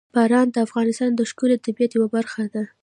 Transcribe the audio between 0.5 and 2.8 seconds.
د افغانستان د ښکلي طبیعت یوه برخه ده.